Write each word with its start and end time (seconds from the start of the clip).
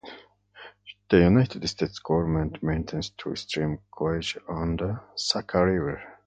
The 1.11 1.19
United 1.19 1.69
States 1.69 1.99
government 1.99 2.63
maintains 2.63 3.11
two 3.11 3.35
stream 3.35 3.77
gauges 3.95 4.41
on 4.49 4.75
the 4.77 4.99
Saco 5.15 5.61
river. 5.61 6.01